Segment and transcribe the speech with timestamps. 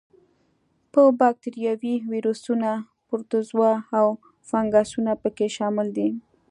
[1.17, 2.71] با کتریاوې، ویروسونه،
[3.07, 4.07] پروتوزوا او
[4.49, 6.09] فنګسونه په کې شامل دي.